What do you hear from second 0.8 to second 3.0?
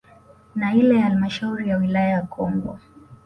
ya halmasahauri ya wilaya ya Kongwa